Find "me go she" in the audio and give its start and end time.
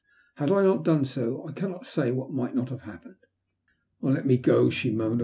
4.25-4.89